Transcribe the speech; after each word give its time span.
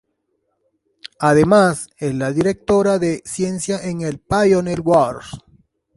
Además, 1.19 1.89
es 1.97 2.15
la 2.15 2.31
Directora 2.31 2.97
de 2.97 3.21
ciencia 3.23 3.77
en 3.87 4.01
el 4.01 4.17
Pioneer 4.17 4.81
Works. 4.81 5.37